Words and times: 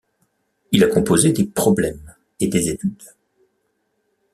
Il 0.71 0.83
a 0.83 0.87
composé 0.87 1.31
des 1.31 1.45
problèmes 1.45 2.15
et 2.39 2.47
des 2.47 2.71
études. 2.71 3.03